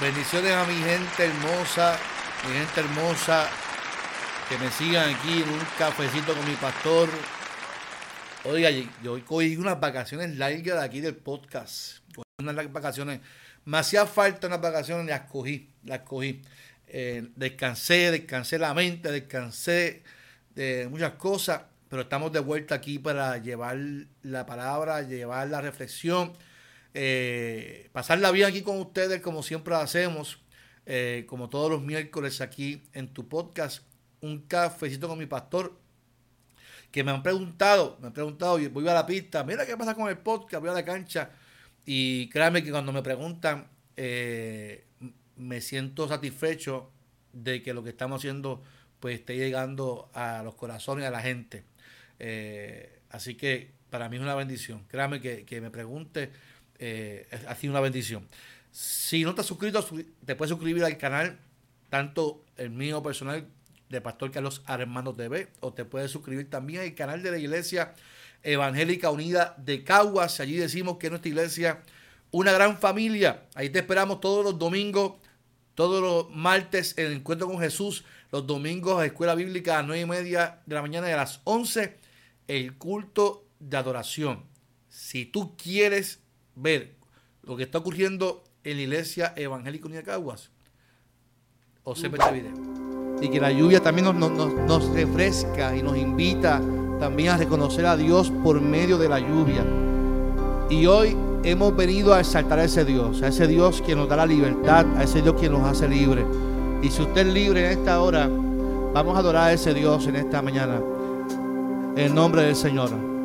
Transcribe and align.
Bendiciones 0.00 0.52
a 0.52 0.66
mi 0.66 0.74
gente 0.74 1.24
hermosa, 1.24 1.98
mi 2.46 2.54
gente 2.54 2.80
hermosa, 2.80 3.48
que 4.46 4.58
me 4.58 4.70
sigan 4.70 5.14
aquí 5.14 5.42
en 5.42 5.48
un 5.48 5.60
cafecito 5.78 6.34
con 6.34 6.46
mi 6.46 6.54
pastor. 6.56 7.08
Oiga, 8.44 8.68
yo 9.02 9.24
cogí 9.24 9.56
unas 9.56 9.80
vacaciones 9.80 10.36
largas 10.36 10.78
de 10.78 10.84
aquí 10.84 11.00
del 11.00 11.16
podcast. 11.16 12.00
Unas 12.38 12.70
vacaciones. 12.70 13.20
Me 13.64 13.78
hacía 13.78 14.04
falta 14.04 14.48
unas 14.48 14.60
vacaciones, 14.60 15.06
las 15.06 15.22
cogí, 15.22 15.70
las 15.84 16.00
cogí. 16.00 16.42
Eh, 16.88 17.28
descansé, 17.34 18.10
descansé 18.10 18.58
la 18.58 18.74
mente, 18.74 19.10
descansé 19.10 20.02
de 20.54 20.88
muchas 20.90 21.12
cosas 21.12 21.62
pero 21.88 22.02
estamos 22.02 22.32
de 22.32 22.40
vuelta 22.40 22.74
aquí 22.74 22.98
para 22.98 23.38
llevar 23.38 23.78
la 24.22 24.44
palabra, 24.44 25.02
llevar 25.02 25.48
la 25.48 25.60
reflexión, 25.60 26.32
eh, 26.98 27.90
pasarla 27.92 28.30
bien 28.30 28.48
aquí 28.48 28.62
con 28.62 28.78
ustedes 28.78 29.20
como 29.20 29.42
siempre 29.42 29.74
hacemos, 29.74 30.42
eh, 30.86 31.26
como 31.28 31.50
todos 31.50 31.70
los 31.70 31.82
miércoles 31.82 32.40
aquí 32.40 32.84
en 32.94 33.12
tu 33.12 33.28
podcast, 33.28 33.84
un 34.22 34.40
cafecito 34.40 35.06
con 35.06 35.18
mi 35.18 35.26
pastor, 35.26 35.78
que 36.90 37.04
me 37.04 37.10
han 37.10 37.22
preguntado, 37.22 37.98
me 38.00 38.06
han 38.06 38.14
preguntado, 38.14 38.58
voy 38.70 38.88
a 38.88 38.94
la 38.94 39.04
pista, 39.04 39.44
mira 39.44 39.66
qué 39.66 39.76
pasa 39.76 39.94
con 39.94 40.08
el 40.08 40.16
podcast, 40.16 40.62
voy 40.62 40.70
a 40.70 40.72
la 40.72 40.86
cancha, 40.86 41.32
y 41.84 42.30
créanme 42.30 42.64
que 42.64 42.70
cuando 42.70 42.94
me 42.94 43.02
preguntan, 43.02 43.68
eh, 43.94 44.86
me 45.36 45.60
siento 45.60 46.08
satisfecho 46.08 46.90
de 47.34 47.62
que 47.62 47.74
lo 47.74 47.84
que 47.84 47.90
estamos 47.90 48.22
haciendo 48.22 48.62
pues 49.00 49.20
esté 49.20 49.36
llegando 49.36 50.08
a 50.14 50.42
los 50.42 50.54
corazones, 50.54 51.04
a 51.04 51.10
la 51.10 51.20
gente. 51.20 51.64
Así 53.10 53.34
que 53.34 53.76
para 53.90 54.08
mí 54.08 54.16
es 54.16 54.22
una 54.22 54.34
bendición. 54.34 54.84
Créame 54.88 55.20
que, 55.20 55.60
me 55.60 55.70
pregunte, 55.70 56.30
eh, 56.78 57.26
ha 57.46 57.54
sido 57.54 57.72
una 57.72 57.80
bendición. 57.80 58.26
Si 58.70 59.24
no 59.24 59.34
te 59.34 59.40
has 59.40 59.46
suscrito, 59.46 59.82
te 60.24 60.36
puedes 60.36 60.50
suscribir 60.50 60.84
al 60.84 60.98
canal, 60.98 61.38
tanto 61.88 62.44
el 62.56 62.70
mío 62.70 63.02
personal 63.02 63.46
de 63.88 64.00
Pastor 64.00 64.30
Carlos 64.30 64.62
Armando 64.66 65.14
TV, 65.14 65.48
o 65.60 65.72
te 65.72 65.84
puedes 65.84 66.10
suscribir 66.10 66.50
también 66.50 66.82
al 66.82 66.94
canal 66.94 67.22
de 67.22 67.30
la 67.30 67.38
Iglesia 67.38 67.94
Evangélica 68.42 69.10
Unida 69.10 69.54
de 69.58 69.84
Caguas. 69.84 70.40
Allí 70.40 70.56
decimos 70.56 70.98
que 70.98 71.10
nuestra 71.10 71.28
iglesia, 71.28 71.82
una 72.30 72.52
gran 72.52 72.78
familia. 72.78 73.44
Ahí 73.54 73.70
te 73.70 73.78
esperamos 73.78 74.20
todos 74.20 74.44
los 74.44 74.58
domingos, 74.58 75.14
todos 75.74 76.02
los 76.02 76.36
martes 76.36 76.94
el 76.96 77.12
encuentro 77.12 77.46
con 77.46 77.60
Jesús, 77.60 78.04
los 78.30 78.46
domingos 78.46 79.00
a 79.00 79.06
Escuela 79.06 79.34
Bíblica 79.34 79.74
a 79.74 79.78
las 79.78 79.86
9 79.86 80.02
y 80.02 80.06
media 80.06 80.60
de 80.66 80.74
la 80.74 80.82
mañana 80.82 81.08
y 81.08 81.12
a 81.12 81.16
las 81.16 81.40
11 81.44 81.96
el 82.48 82.74
culto 82.76 83.46
de 83.58 83.76
adoración. 83.76 84.44
Si 84.88 85.26
tú 85.26 85.56
quieres 85.56 86.20
ver 86.56 86.96
lo 87.42 87.56
que 87.56 87.62
está 87.62 87.78
ocurriendo 87.78 88.42
en 88.64 88.76
la 88.76 88.82
iglesia 88.82 89.32
evangélica 89.36 89.88
de 89.88 90.02
Caguas, 90.02 90.50
observa 91.84 92.18
este 92.18 92.40
video. 92.40 92.52
Y 93.22 93.28
que 93.30 93.40
la 93.40 93.52
lluvia 93.52 93.80
también 93.80 94.04
nos, 94.06 94.32
nos, 94.32 94.88
refresca 94.90 95.74
y 95.76 95.82
nos 95.82 95.96
invita 95.96 96.60
también 96.98 97.30
a 97.30 97.36
reconocer 97.36 97.86
a 97.86 97.96
Dios 97.96 98.30
por 98.42 98.60
medio 98.60 98.98
de 98.98 99.08
la 99.08 99.20
lluvia. 99.20 99.64
Y 100.68 100.86
hoy 100.86 101.16
hemos 101.44 101.74
venido 101.76 102.12
a 102.12 102.20
exaltar 102.20 102.58
a 102.58 102.64
ese 102.64 102.84
Dios, 102.84 103.22
a 103.22 103.28
ese 103.28 103.46
Dios 103.46 103.80
que 103.80 103.94
nos 103.94 104.08
da 104.08 104.16
la 104.16 104.26
libertad, 104.26 104.84
a 104.96 105.04
ese 105.04 105.22
Dios 105.22 105.40
que 105.40 105.48
nos 105.48 105.62
hace 105.62 105.88
libre. 105.88 106.26
Y 106.82 106.90
si 106.90 107.02
usted 107.02 107.26
es 107.26 107.32
libre 107.32 107.64
en 107.64 107.78
esta 107.78 108.00
hora, 108.00 108.26
vamos 108.26 109.16
a 109.16 109.20
adorar 109.20 109.48
a 109.48 109.52
ese 109.52 109.72
Dios 109.72 110.06
en 110.08 110.16
esta 110.16 110.42
mañana 110.42 110.82
en 111.96 112.14
nombre 112.14 112.42
del 112.42 112.56
Señor. 112.56 113.15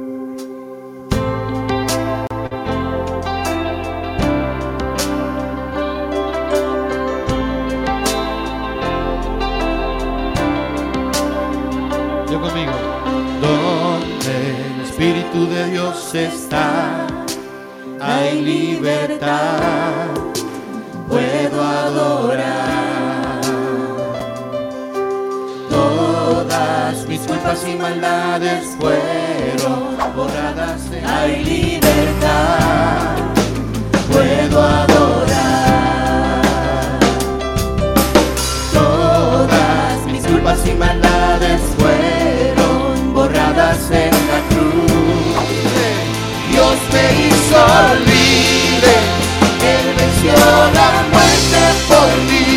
Yo 12.31 12.39
conmigo. 12.39 12.71
Donde 13.41 14.75
el 14.75 14.81
Espíritu 14.81 15.47
de 15.47 15.71
Dios 15.71 16.15
está, 16.15 17.05
hay 17.99 18.41
libertad. 18.41 20.07
Puedo 21.09 21.61
adorar 21.61 22.71
mis 27.11 27.19
culpas 27.27 27.67
y 27.67 27.75
maldades 27.75 28.77
fueron 28.79 29.97
borradas. 30.15 30.81
Hay 31.05 31.43
libertad, 31.43 33.17
puedo 34.09 34.61
adorar. 34.61 36.41
Todas 38.73 40.05
mis 40.05 40.25
culpas 40.25 40.65
y 40.65 40.73
maldades 40.73 41.10
me 46.93 47.03
hizo 47.27 47.61
libre, 48.05 48.93
Él 49.71 49.85
venció 49.97 50.33
la 50.73 50.89
muerte 51.11 51.59
por 51.87 52.09
mí, 52.27 52.50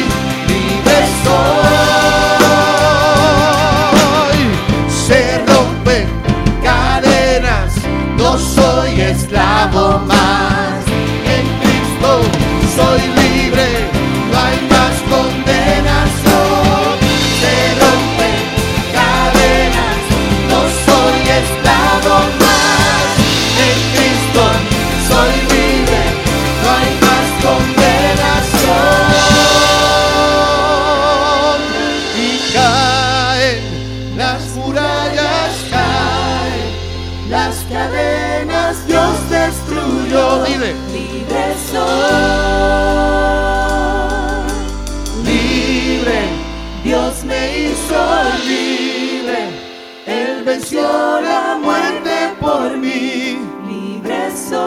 Dios 47.15 47.25
me 47.25 47.59
hizo 47.59 47.95
libre. 48.47 49.51
Él 50.07 50.43
venció 50.45 50.83
la 51.21 51.59
muerte 51.61 52.35
por 52.41 52.77
mí. 52.77 53.39
Libre 53.69 54.31
soy. 54.37 54.59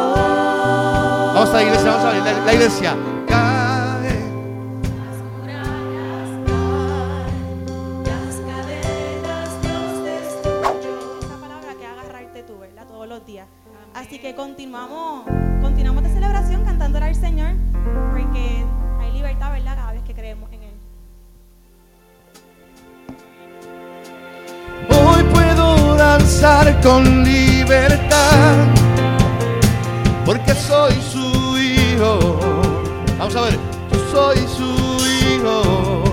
Vamos 1.34 1.50
a 1.50 1.53
la 1.53 1.63
iglesia, 1.63 1.91
vamos 1.91 2.06
a 2.06 2.13
la, 2.13 2.46
la 2.46 2.53
iglesia. 2.53 2.97
Así 13.94 14.20
que 14.20 14.35
continuamos, 14.35 15.26
continuamos 15.61 16.03
de 16.03 16.09
celebración 16.09 16.64
cantando 16.64 16.99
al 16.99 17.16
Señor, 17.16 17.55
porque 18.11 18.57
danzar 26.28 26.82
con 26.82 27.24
libertad, 27.24 28.56
porque 30.26 30.53
soy 30.53 30.94
su 31.02 31.58
hijo. 31.58 32.38
Vamos 33.18 33.34
a 33.38 33.41
ver, 33.44 33.58
yo 33.91 34.00
soy 34.12 34.38
su 34.46 35.06
hijo. 35.06 36.03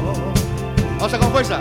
Vamos 0.99 1.15
a 1.15 1.19
con 1.19 1.33
fuerza. 1.33 1.61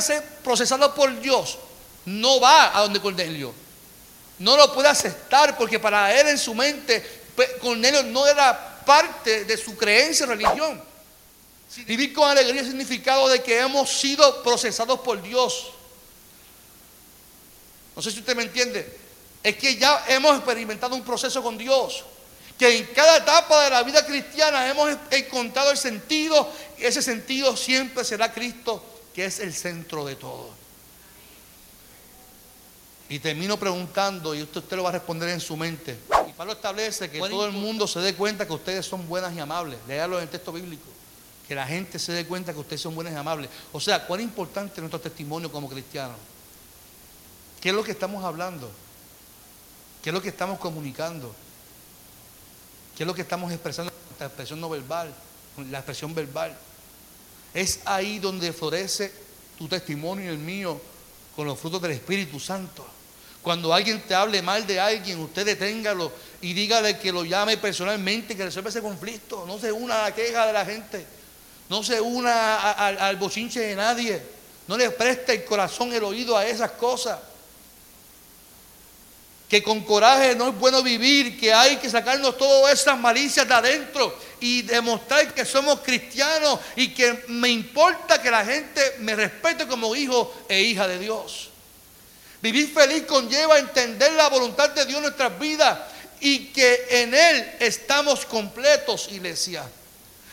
Ser 0.00 0.22
procesado 0.42 0.94
por 0.94 1.20
Dios, 1.20 1.58
no 2.04 2.40
va 2.40 2.76
a 2.76 2.82
donde 2.82 3.00
Cornelio. 3.00 3.54
No 4.38 4.56
lo 4.56 4.72
puede 4.72 4.88
aceptar 4.88 5.56
porque 5.56 5.78
para 5.78 6.18
él 6.18 6.28
en 6.28 6.38
su 6.38 6.54
mente 6.54 7.24
Cornelio 7.60 8.02
no 8.02 8.26
era 8.26 8.82
parte 8.84 9.44
de 9.44 9.56
su 9.56 9.76
creencia 9.76 10.24
en 10.24 10.30
religión. 10.30 10.82
Vivir 11.86 12.12
con 12.12 12.30
alegría 12.30 12.60
el 12.60 12.66
significado 12.66 13.28
de 13.28 13.42
que 13.42 13.58
hemos 13.58 13.90
sido 13.90 14.42
procesados 14.42 15.00
por 15.00 15.20
Dios. 15.20 15.72
No 17.94 18.02
sé 18.02 18.10
si 18.10 18.20
usted 18.20 18.36
me 18.36 18.44
entiende. 18.44 18.98
Es 19.42 19.56
que 19.56 19.76
ya 19.76 20.04
hemos 20.08 20.36
experimentado 20.36 20.94
un 20.94 21.02
proceso 21.02 21.42
con 21.42 21.58
Dios. 21.58 22.04
Que 22.58 22.78
en 22.78 22.86
cada 22.86 23.18
etapa 23.18 23.64
de 23.64 23.70
la 23.70 23.82
vida 23.82 24.06
cristiana 24.06 24.66
hemos 24.68 24.96
encontrado 25.10 25.70
el 25.70 25.76
sentido. 25.76 26.50
Y 26.78 26.84
ese 26.84 27.02
sentido 27.02 27.56
siempre 27.56 28.04
será 28.04 28.32
Cristo, 28.32 28.82
que 29.16 29.24
es 29.24 29.40
el 29.40 29.54
centro 29.54 30.04
de 30.04 30.14
todo. 30.14 30.50
Y 33.08 33.18
termino 33.18 33.56
preguntando, 33.56 34.34
y 34.34 34.42
usted, 34.42 34.58
usted 34.58 34.76
lo 34.76 34.82
va 34.82 34.90
a 34.90 34.92
responder 34.92 35.30
en 35.30 35.40
su 35.40 35.56
mente. 35.56 35.98
Y 36.28 36.32
Pablo 36.34 36.52
establece 36.52 37.08
que 37.10 37.18
todo 37.20 37.46
el 37.46 37.52
mundo 37.52 37.86
se 37.86 38.00
dé 38.00 38.14
cuenta 38.14 38.46
que 38.46 38.52
ustedes 38.52 38.84
son 38.84 39.08
buenas 39.08 39.34
y 39.34 39.40
amables. 39.40 39.78
Léalo 39.88 40.18
en 40.18 40.24
el 40.24 40.28
texto 40.28 40.52
bíblico. 40.52 40.84
Que 41.48 41.54
la 41.54 41.66
gente 41.66 41.98
se 41.98 42.12
dé 42.12 42.26
cuenta 42.26 42.52
que 42.52 42.58
ustedes 42.58 42.82
son 42.82 42.94
buenas 42.94 43.14
y 43.14 43.16
amables. 43.16 43.48
O 43.72 43.80
sea, 43.80 44.06
cuán 44.06 44.20
importante 44.20 44.74
es 44.74 44.80
nuestro 44.80 45.00
testimonio 45.00 45.50
como 45.50 45.66
cristianos. 45.70 46.18
¿Qué 47.58 47.70
es 47.70 47.74
lo 47.74 47.82
que 47.82 47.92
estamos 47.92 48.22
hablando? 48.22 48.70
¿Qué 50.02 50.10
es 50.10 50.14
lo 50.14 50.20
que 50.20 50.28
estamos 50.28 50.58
comunicando? 50.58 51.34
¿Qué 52.94 53.04
es 53.04 53.06
lo 53.06 53.14
que 53.14 53.22
estamos 53.22 53.50
expresando? 53.50 53.90
La 54.20 54.26
expresión 54.26 54.60
no 54.60 54.68
verbal, 54.68 55.10
la 55.70 55.78
expresión 55.78 56.14
verbal. 56.14 56.54
Es 57.56 57.80
ahí 57.86 58.18
donde 58.18 58.52
florece 58.52 59.10
tu 59.56 59.66
testimonio 59.66 60.26
y 60.26 60.28
el 60.28 60.36
mío 60.36 60.78
con 61.34 61.46
los 61.46 61.58
frutos 61.58 61.80
del 61.80 61.92
Espíritu 61.92 62.38
Santo. 62.38 62.86
Cuando 63.40 63.72
alguien 63.72 64.02
te 64.02 64.14
hable 64.14 64.42
mal 64.42 64.66
de 64.66 64.78
alguien, 64.78 65.18
usted 65.20 65.46
deténgalo 65.46 66.12
y 66.42 66.52
dígale 66.52 66.98
que 66.98 67.10
lo 67.10 67.24
llame 67.24 67.56
personalmente, 67.56 68.36
que 68.36 68.44
resuelva 68.44 68.68
ese 68.68 68.82
conflicto. 68.82 69.46
No 69.46 69.58
se 69.58 69.72
una 69.72 70.00
a 70.00 70.10
la 70.10 70.14
queja 70.14 70.46
de 70.46 70.52
la 70.52 70.66
gente. 70.66 71.06
No 71.70 71.82
se 71.82 71.98
una 71.98 72.72
al 72.72 73.16
bochinche 73.16 73.60
de 73.60 73.74
nadie. 73.74 74.20
No 74.68 74.76
le 74.76 74.90
preste 74.90 75.36
el 75.36 75.44
corazón, 75.46 75.94
el 75.94 76.04
oído 76.04 76.36
a 76.36 76.46
esas 76.46 76.72
cosas. 76.72 77.18
Que 79.48 79.62
con 79.62 79.82
coraje 79.82 80.34
no 80.34 80.48
es 80.48 80.58
bueno 80.58 80.82
vivir, 80.82 81.38
que 81.38 81.54
hay 81.54 81.76
que 81.76 81.88
sacarnos 81.88 82.36
todas 82.36 82.72
esas 82.72 82.98
malicias 82.98 83.46
de 83.46 83.54
adentro 83.54 84.18
y 84.40 84.62
demostrar 84.62 85.32
que 85.32 85.44
somos 85.44 85.80
cristianos 85.80 86.58
y 86.74 86.88
que 86.88 87.24
me 87.28 87.48
importa 87.48 88.20
que 88.20 88.30
la 88.30 88.44
gente 88.44 88.96
me 89.00 89.14
respete 89.14 89.66
como 89.66 89.94
hijo 89.94 90.34
e 90.48 90.62
hija 90.62 90.88
de 90.88 90.98
Dios. 90.98 91.50
Vivir 92.42 92.72
feliz 92.72 93.04
conlleva 93.04 93.58
entender 93.58 94.12
la 94.12 94.28
voluntad 94.28 94.70
de 94.70 94.84
Dios 94.84 94.98
en 94.98 95.02
nuestras 95.04 95.38
vidas 95.38 95.78
y 96.20 96.46
que 96.46 96.86
en 96.90 97.14
Él 97.14 97.52
estamos 97.60 98.24
completos, 98.26 99.08
iglesia. 99.10 99.64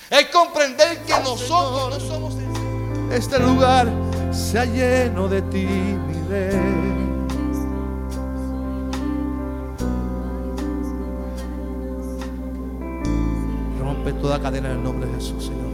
Es 0.09 0.27
comprender 0.27 0.99
que 1.03 1.13
nosotros 1.19 1.99
no 1.99 2.07
somos... 2.07 2.33
Este 3.11 3.39
lugar 3.39 3.87
se 4.31 4.59
ha 4.59 4.65
lleno 4.65 5.27
de 5.27 5.41
ti, 5.43 5.67
toda 14.23 14.39
cadena 14.39 14.71
en 14.71 14.77
el 14.77 14.83
nombre 14.83 15.05
de 15.05 15.15
Jesús, 15.15 15.43
Señor. 15.43 15.67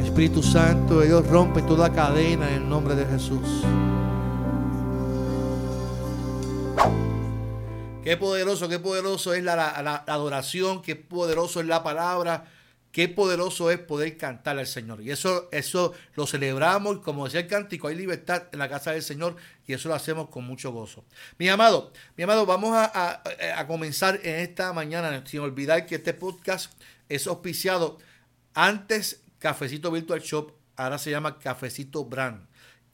Espíritu 0.00 0.44
Santo, 0.44 1.00
Dios 1.00 1.26
rompe 1.26 1.60
toda 1.62 1.92
cadena 1.92 2.50
en 2.50 2.62
el 2.62 2.68
nombre 2.68 2.94
de 2.94 3.04
Jesús. 3.04 3.64
Qué 8.04 8.16
poderoso, 8.16 8.68
qué 8.68 8.78
poderoso 8.78 9.34
es 9.34 9.42
la, 9.42 10.04
adoración, 10.06 10.80
qué 10.82 10.94
poderoso 10.94 11.58
es 11.58 11.66
la 11.66 11.82
palabra, 11.82 12.44
qué 12.94 13.08
poderoso 13.08 13.72
es 13.72 13.80
poder 13.80 14.16
cantar 14.16 14.56
al 14.56 14.68
Señor. 14.68 15.02
Y 15.02 15.10
eso, 15.10 15.48
eso 15.50 15.94
lo 16.14 16.28
celebramos, 16.28 17.00
como 17.00 17.24
decía 17.24 17.40
el 17.40 17.48
cántico, 17.48 17.88
hay 17.88 17.96
libertad 17.96 18.44
en 18.52 18.60
la 18.60 18.68
casa 18.68 18.92
del 18.92 19.02
Señor 19.02 19.34
y 19.66 19.72
eso 19.72 19.88
lo 19.88 19.96
hacemos 19.96 20.28
con 20.28 20.44
mucho 20.44 20.70
gozo. 20.70 21.04
Mi 21.36 21.48
amado, 21.48 21.92
mi 22.16 22.22
amado, 22.22 22.46
vamos 22.46 22.70
a, 22.72 23.20
a 23.56 23.66
comenzar 23.66 24.20
en 24.22 24.36
esta 24.36 24.72
mañana, 24.72 25.24
sin 25.26 25.40
olvidar 25.40 25.86
que 25.86 25.96
este 25.96 26.14
podcast 26.14 26.72
es 27.08 27.26
auspiciado 27.26 27.98
antes 28.54 29.24
Cafecito 29.40 29.90
Virtual 29.90 30.20
Shop, 30.20 30.52
ahora 30.76 30.96
se 30.98 31.10
llama 31.10 31.40
Cafecito 31.40 32.04
Brand. 32.04 32.46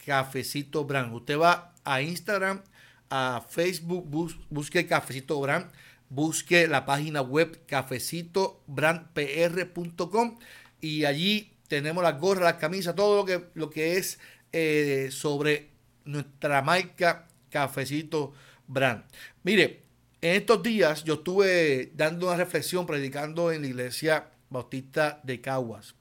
Cafecito 0.03 0.87
Brand. 0.87 1.13
Usted 1.13 1.39
va 1.39 1.75
a 1.85 2.01
Instagram 2.01 2.63
a 3.11 3.45
Facebook, 3.47 4.35
busque 4.49 4.87
Cafecito 4.87 5.39
Brand, 5.43 5.71
busque 6.11 6.69
la 6.69 6.85
página 6.85 7.23
web 7.23 7.65
cafecitobrandpr.com 7.67 10.39
y 10.81 11.07
allí 11.07 11.55
tenemos 11.69 12.05
las 12.05 12.21
gorras, 12.21 12.45
las 12.45 12.55
camisas, 12.55 12.95
todo 12.95 13.17
lo 13.17 13.25
que, 13.25 13.47
lo 13.55 13.71
que 13.71 13.97
es 13.97 14.19
eh, 14.53 15.09
sobre 15.11 15.71
nuestra 16.05 16.63
marca 16.63 17.27
Cafecito 17.49 18.33
Brand. 18.67 19.05
Mire, 19.45 19.85
en 20.21 20.37
estos 20.37 20.63
días 20.63 21.05
yo 21.05 21.15
estuve 21.15 21.93
dando 21.95 22.27
una 22.27 22.37
reflexión, 22.37 22.85
predicando 22.87 23.51
en 23.53 23.63
la 23.63 23.69
iglesia 23.69 24.29
bautista 24.51 25.21
de 25.23 25.41
Caguas. 25.41 25.95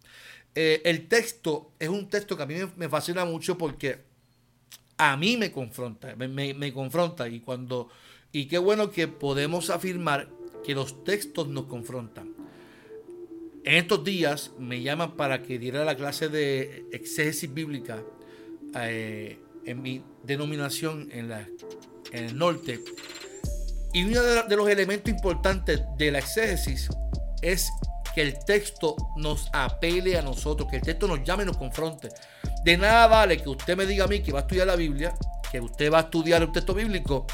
Eh, 0.56 0.82
el 0.84 1.08
texto 1.08 1.72
es 1.80 1.90
un 1.90 2.10
texto 2.10 2.36
que 2.36 2.44
a 2.44 2.46
mí 2.46 2.56
me 2.76 2.90
fascina 2.90 3.24
mucho 3.24 3.58
porque 3.58 4.00
a 4.98 5.16
mí 5.16 5.38
me 5.38 5.52
confronta, 5.52 6.16
me, 6.16 6.74
confronta 6.74 7.30
y 7.30 7.40
cuando 7.40 7.90
y 8.32 8.46
qué 8.46 8.58
bueno 8.58 8.92
que 8.92 9.08
podemos 9.08 9.70
afirmar 9.70 10.30
que 10.64 10.76
los 10.76 11.04
textos 11.04 11.48
nos 11.48 11.66
confrontan. 11.66 12.34
En 13.66 13.76
estos 13.76 14.04
días 14.04 14.52
me 14.58 14.82
llaman 14.82 15.16
para 15.16 15.44
que 15.44 15.60
diera 15.60 15.84
la 15.84 15.96
clase 15.96 16.30
de 16.30 16.86
exégesis 16.92 17.54
bíblica 17.54 18.04
eh, 18.76 19.40
en 19.66 19.82
mi 19.82 20.04
denominación 20.24 21.10
en, 21.12 21.30
la, 21.30 21.48
en 22.12 22.24
el 22.24 22.38
norte. 22.38 22.80
Y 23.94 24.04
uno 24.04 24.22
de 24.22 24.56
los 24.56 24.70
elementos 24.70 25.12
importantes 25.12 25.82
de 25.98 26.12
la 26.12 26.20
exégesis 26.20 26.90
es 27.42 27.70
que 28.14 28.22
el 28.22 28.44
texto 28.46 28.96
nos 29.18 29.50
apele 29.54 30.18
a 30.18 30.22
nosotros, 30.22 30.70
que 30.70 30.78
el 30.78 30.82
texto 30.84 31.08
nos 31.08 31.24
llame 31.24 31.44
y 31.44 31.46
nos 31.48 31.58
confronte. 31.58 32.10
De 32.64 32.78
nada 32.78 33.08
vale 33.08 33.42
que 33.42 33.50
usted 33.50 33.76
me 33.76 33.86
diga 33.86 34.06
a 34.06 34.08
mí 34.08 34.22
que 34.22 34.32
va 34.32 34.40
a 34.40 34.42
estudiar 34.42 34.68
la 34.68 34.76
Biblia, 34.76 35.14
que 35.52 35.60
usted 35.60 35.92
va 35.92 36.00
a 36.00 36.02
estudiar 36.02 36.44
un 36.44 36.52
texto 36.52 36.74
bíblico, 36.74 37.26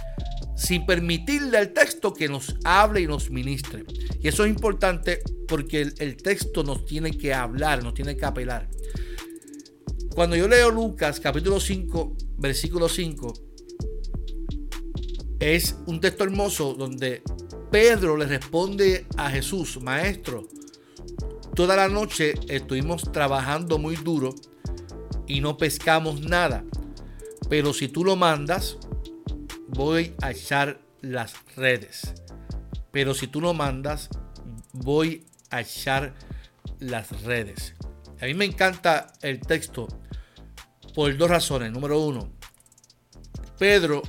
sin 0.56 0.86
permitirle 0.86 1.58
al 1.58 1.74
texto 1.74 2.14
que 2.14 2.30
nos 2.30 2.56
hable 2.64 3.02
y 3.02 3.08
nos 3.08 3.30
ministre. 3.30 3.84
Y 4.22 4.28
eso 4.28 4.46
es 4.46 4.50
importante 4.50 5.22
porque 5.48 5.82
el, 5.82 6.18
texto 6.18 6.64
nos 6.64 6.86
tiene 6.86 7.12
que 7.12 7.34
hablar, 7.34 7.84
nos 7.84 7.94
tiene 7.94 8.16
que 8.16 8.26
apelar. 8.26 8.70
Cuando 10.16 10.36
yo 10.36 10.48
leo 10.48 10.72
Lucas 10.72 11.20
capítulo 11.20 11.60
5, 11.60 12.16
versículo 12.38 12.88
5, 12.88 13.34
es 15.40 15.76
un 15.86 16.00
texto 16.00 16.24
hermoso 16.24 16.74
donde 16.74 17.22
Pedro 17.70 18.16
le 18.16 18.26
responde 18.26 19.06
a 19.18 19.30
Jesús, 19.30 19.82
maestro, 19.82 20.48
toda 21.54 21.76
la 21.76 21.90
noche 21.90 22.34
estuvimos 22.48 23.12
trabajando 23.12 23.78
muy 23.78 23.98
duro 23.98 24.34
y 25.28 25.42
no 25.42 25.58
pescamos 25.58 26.22
nada. 26.22 26.64
Pero 27.50 27.74
si 27.74 27.90
tú 27.90 28.04
lo 28.04 28.16
mandas, 28.16 28.78
voy 29.76 30.16
a 30.22 30.32
echar 30.32 30.80
las 31.02 31.36
redes. 31.56 32.14
Pero 32.92 33.14
si 33.14 33.28
tú 33.28 33.42
lo 33.42 33.54
mandas, 33.54 34.10
voy 34.74 35.26
a 35.52 35.62
echar 35.62 36.16
las 36.80 37.22
redes. 37.24 37.76
A 38.22 38.26
mí 38.26 38.34
me 38.34 38.46
encanta 38.46 39.08
el 39.22 39.42
texto 39.42 39.88
por 40.94 41.16
dos 41.18 41.30
razones. 41.30 41.72
Número 41.72 42.00
uno, 42.00 42.32
Pedro 43.60 44.02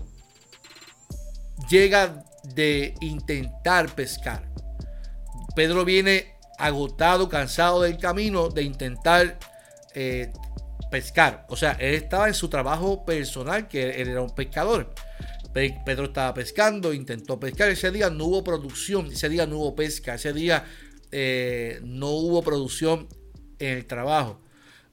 llega 1.68 2.24
de 2.54 2.94
intentar 3.00 3.94
pescar. 3.94 4.48
Pedro 5.56 5.84
viene 5.84 6.36
agotado, 6.58 7.28
cansado 7.28 7.82
del 7.82 7.98
camino 7.98 8.48
de 8.48 8.62
intentar 8.62 9.38
eh, 9.94 10.32
pescar. 10.90 11.46
O 11.48 11.56
sea, 11.56 11.72
él 11.72 11.94
estaba 11.94 12.28
en 12.28 12.34
su 12.34 12.48
trabajo 12.48 13.04
personal, 13.04 13.66
que 13.66 14.00
él 14.00 14.08
era 14.08 14.22
un 14.22 14.34
pescador. 14.34 14.94
Pedro 15.84 16.06
estaba 16.06 16.34
pescando, 16.34 16.92
intentó 16.92 17.40
pescar. 17.40 17.70
Ese 17.70 17.90
día 17.90 18.10
no 18.10 18.26
hubo 18.26 18.44
producción, 18.44 19.06
ese 19.06 19.28
día 19.28 19.46
no 19.46 19.58
hubo 19.58 19.74
pesca, 19.74 20.14
ese 20.14 20.32
día 20.32 20.66
eh, 21.12 21.80
no 21.82 22.10
hubo 22.10 22.42
producción 22.42 23.08
en 23.58 23.78
el 23.78 23.86
trabajo. 23.86 24.40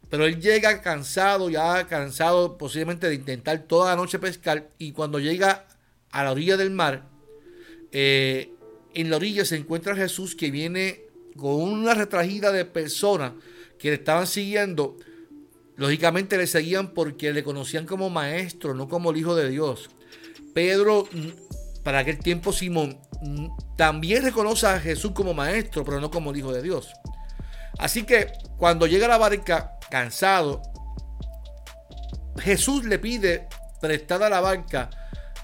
Pero 0.10 0.26
él 0.26 0.40
llega 0.40 0.82
cansado, 0.82 1.50
ya 1.50 1.86
cansado 1.88 2.58
posiblemente 2.58 3.10
de 3.10 3.16
intentar 3.16 3.64
toda 3.64 3.90
la 3.90 3.96
noche 3.96 4.20
pescar. 4.20 4.70
Y 4.78 4.94
cuando 4.94 5.20
llega 5.20 5.68
a 6.12 6.24
la 6.24 6.32
orilla 6.32 6.56
del 6.56 6.72
mar, 6.72 7.10
eh, 7.92 8.54
en 8.94 9.10
la 9.10 9.18
orilla 9.18 9.44
se 9.44 9.58
encuentra 9.58 9.96
Jesús 9.96 10.36
que 10.36 10.50
viene 10.50 11.02
con 11.36 11.56
una 11.56 11.94
retragida 11.94 12.52
de 12.52 12.64
personas 12.64 13.34
que 13.80 13.90
le 13.90 13.96
estaban 13.96 14.28
siguiendo, 14.28 14.98
lógicamente 15.76 16.38
le 16.38 16.48
seguían 16.48 16.94
porque 16.94 17.34
le 17.34 17.44
conocían 17.44 17.86
como 17.86 18.10
maestro, 18.10 18.74
no 18.74 18.88
como 18.88 19.12
el 19.12 19.18
Hijo 19.18 19.36
de 19.36 19.50
Dios. 19.50 19.90
Pedro, 20.54 21.08
para 21.84 22.00
aquel 22.00 22.20
tiempo 22.20 22.54
Simón, 22.54 23.00
también 23.78 24.24
reconoce 24.24 24.68
a 24.68 24.80
Jesús 24.80 25.12
como 25.14 25.34
maestro, 25.34 25.84
pero 25.84 26.00
no 26.00 26.12
como 26.12 26.32
el 26.32 26.38
Hijo 26.38 26.54
de 26.54 26.62
Dios. 26.62 26.92
Así 27.78 28.04
que 28.04 28.32
cuando 28.58 28.88
llega 28.88 29.06
a 29.06 29.10
la 29.10 29.18
barca, 29.18 29.78
cansado, 29.90 30.62
Jesús 32.40 32.86
le 32.86 33.00
pide 33.00 33.48
prestada 33.82 34.30
la 34.30 34.40
barca 34.40 34.90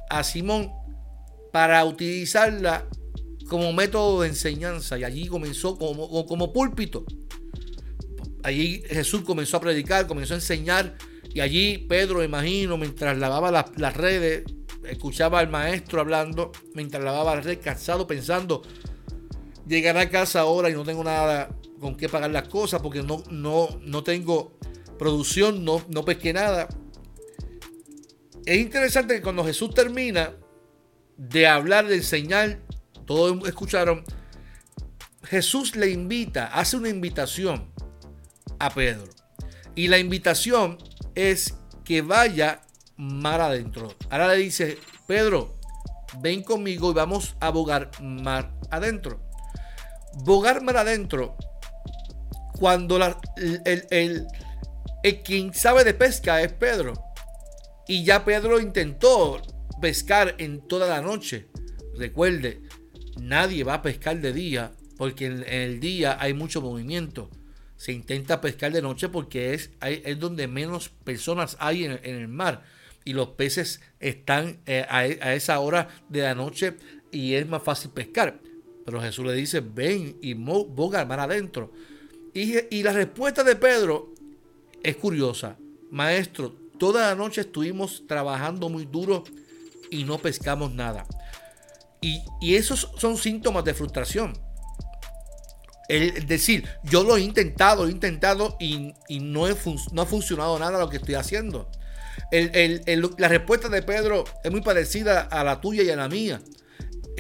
a 0.10 0.24
Simón 0.24 0.72
para 1.52 1.84
utilizarla 1.86 2.86
como 3.50 3.74
método 3.74 4.22
de 4.22 4.30
enseñanza 4.30 4.98
y 4.98 5.04
allí 5.04 5.28
comenzó 5.28 5.78
como, 5.78 6.26
como 6.26 6.54
púlpito. 6.54 7.04
Allí 8.44 8.84
Jesús 8.88 9.24
comenzó 9.24 9.58
a 9.58 9.62
predicar, 9.62 10.08
comenzó 10.08 10.34
a 10.34 10.38
enseñar 10.38 10.96
y 11.34 11.42
allí 11.42 11.78
Pedro, 11.78 12.24
imagino, 12.24 12.78
mientras 12.78 13.18
lavaba 13.18 13.52
las, 13.52 13.98
redes, 13.98 14.44
escuchaba 14.92 15.40
al 15.40 15.50
maestro 15.50 16.02
hablando, 16.02 16.52
mientras 16.74 17.04
lavaba 17.04 17.36
las 17.36 17.46
redes, 17.46 17.60
cansado, 17.60 18.08
pensando, 18.08 18.62
llegará 19.68 20.02
a 20.02 20.10
casa 20.10 20.42
ahora 20.42 20.70
y 20.70 20.74
no 20.74 20.84
tengo 20.84 21.04
nada 21.04 21.50
con 21.80 21.96
qué 21.96 22.10
pagar 22.10 22.32
las 22.32 22.48
cosas 22.48 22.82
porque 22.82 23.02
no, 23.02 23.24
no, 23.30 23.70
no 23.82 24.04
tengo 24.04 24.58
producción, 24.98 25.64
no, 25.64 25.82
no 25.88 26.04
pesqué 26.04 26.34
nada. 26.34 26.68
Es 28.46 28.58
interesante 28.58 29.16
que 29.16 29.22
cuando 29.22 29.46
Jesús 29.46 29.74
termina 29.74 30.34
de 31.18 31.48
hablar, 31.48 31.88
de 31.88 31.96
enseñar, 31.96 32.60
todos 33.06 33.48
escucharon, 33.48 34.04
Jesús 35.24 35.76
le 35.76 35.90
invita, 35.90 36.48
hace 36.48 36.78
una 36.78 36.90
invitación 36.90 37.72
a 38.58 38.70
Pedro. 38.70 39.10
Y 39.76 39.88
la 39.88 40.00
invitación 40.00 40.78
es 41.16 41.56
que 41.86 42.02
vaya 42.02 42.62
mar 43.00 43.40
adentro. 43.40 43.96
Ahora 44.10 44.28
le 44.28 44.38
dice, 44.38 44.78
Pedro, 45.08 45.58
ven 46.22 46.44
conmigo 46.44 46.92
y 46.92 46.94
vamos 46.94 47.36
a 47.40 47.50
bogar 47.50 47.90
mar 48.02 48.52
adentro. 48.70 49.20
Bogar 50.26 50.62
mar 50.62 50.78
adentro, 50.78 51.38
cuando 52.60 52.98
el, 52.98 53.62
el, 53.66 54.28
el, 55.04 55.22
quien 55.24 55.54
sabe 55.54 55.86
de 55.86 55.94
pesca 55.94 56.42
es 56.42 56.52
Pedro. 56.52 56.94
Y 57.88 58.04
ya 58.04 58.26
Pedro 58.26 58.60
intentó 58.60 59.42
pescar 59.82 60.36
en 60.38 60.68
toda 60.68 60.88
la 60.88 61.02
noche. 61.02 61.48
Recuerde, 61.98 62.62
nadie 63.20 63.64
va 63.64 63.76
a 63.76 63.82
pescar 63.82 64.20
de 64.20 64.34
día 64.34 64.74
porque 64.98 65.28
en 65.28 65.46
el 65.48 65.80
día 65.80 66.18
hay 66.20 66.34
mucho 66.34 66.62
movimiento 66.62 67.30
se 67.80 67.94
intenta 67.94 68.42
pescar 68.42 68.74
de 68.74 68.82
noche 68.82 69.08
porque 69.08 69.54
es, 69.54 69.72
es 69.82 70.20
donde 70.20 70.50
menos 70.50 70.90
personas 70.90 71.56
hay 71.62 71.86
en, 71.86 71.98
el 72.04 72.28
mar 72.28 72.62
y 73.10 73.14
los 73.14 73.30
peces 73.30 73.82
están 74.00 74.60
eh, 74.68 74.86
a, 74.88 75.34
esa 75.34 75.60
hora 75.62 75.88
de 76.10 76.22
la 76.22 76.36
noche 76.36 76.76
y 77.12 77.34
es 77.34 77.48
más 77.48 77.64
fácil 77.64 77.90
pescar. 77.90 78.40
Pero 78.86 79.02
Jesús 79.02 79.26
le 79.26 79.34
dice, 79.34 79.62
ven 79.62 80.16
y 80.22 80.36
boga 80.36 81.00
al 81.00 81.08
mar 81.08 81.20
adentro. 81.20 81.72
Y, 82.36 82.84
la 82.84 82.94
respuesta 82.94 83.44
de 83.44 83.56
Pedro 83.56 84.14
es 84.84 84.96
curiosa. 84.98 85.58
Maestro, 85.90 86.54
toda 86.78 87.10
la 87.10 87.16
noche 87.16 87.42
estuvimos 87.42 88.06
trabajando 88.06 88.70
muy 88.70 88.86
duro 88.86 89.24
y 89.90 90.04
no 90.04 90.20
pescamos 90.20 90.72
nada. 90.72 91.08
Y, 92.02 92.22
esos 92.54 92.92
son 92.96 93.18
síntomas 93.18 93.64
de 93.64 93.74
frustración 93.74 94.34
el 95.88 96.28
decir, 96.28 96.70
yo 96.84 97.04
lo 97.04 97.18
he 97.18 97.22
intentado, 97.22 97.88
he 97.88 97.92
intentado 97.92 98.56
y, 98.60 98.94
no, 99.20 99.48
no, 99.92 100.02
ha 100.04 100.06
funcionado 100.06 100.60
nada 100.60 100.78
lo 100.78 100.90
que 100.90 100.98
estoy 100.98 101.16
haciendo. 101.16 101.68
La 102.32 103.28
respuesta 103.28 103.70
de 103.70 103.82
Pedro 103.82 104.26
es 104.44 104.52
muy 104.52 104.62
parecida 104.62 105.22
a 105.22 105.44
la 105.44 105.62
tuya 105.62 105.84
y 105.84 105.90
a 105.90 105.96
la 105.96 106.10
mía. 106.10 106.42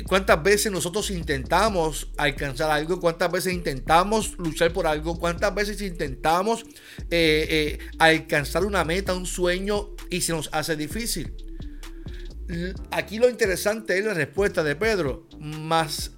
¿Cuántas 0.07 0.41
veces 0.41 0.71
nosotros 0.71 1.11
intentamos 1.11 2.09
alcanzar 2.17 2.71
algo? 2.71 2.99
¿Cuántas 2.99 3.31
veces 3.31 3.53
intentamos 3.53 4.37
luchar 4.37 4.71
por 4.71 4.87
algo? 4.87 5.19
¿Cuántas 5.19 5.53
veces 5.53 5.81
intentamos 5.81 6.63
eh, 7.09 7.47
eh, 7.49 7.79
alcanzar 7.97 8.63
una 8.65 8.85
meta, 8.85 9.13
un 9.13 9.25
sueño 9.25 9.89
y 10.09 10.21
se 10.21 10.31
nos 10.31 10.49
hace 10.53 10.75
difícil? 10.75 11.33
Aquí 12.91 13.19
lo 13.19 13.29
interesante 13.29 13.99
es 13.99 14.05
la 14.05 14.13
respuesta 14.13 14.63
de 14.63 14.75
Pedro. 14.75 15.27
Más 15.39 16.11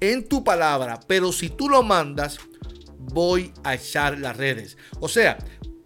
en 0.00 0.28
tu 0.28 0.44
palabra, 0.44 1.00
pero 1.06 1.32
si 1.32 1.48
tú 1.48 1.68
lo 1.68 1.82
mandas, 1.82 2.38
voy 2.98 3.52
a 3.64 3.74
echar 3.74 4.18
las 4.18 4.36
redes. 4.36 4.76
O 5.00 5.08
sea, 5.08 5.38